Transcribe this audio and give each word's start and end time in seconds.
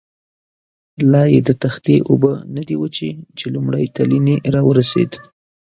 لایې 1.11 1.39
د 1.47 1.49
تختې 1.63 1.95
اوبه 2.09 2.33
نه 2.55 2.61
دي 2.67 2.75
وچې، 2.81 3.09
چې 3.37 3.45
لومړی 3.53 3.85
تلین 3.95 4.25
یې 4.31 4.37
را 4.55 4.61
ورسېد. 4.67 5.11